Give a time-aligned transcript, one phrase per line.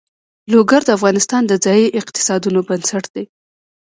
[0.53, 3.25] لوگر د افغانستان د ځایي اقتصادونو بنسټ دی.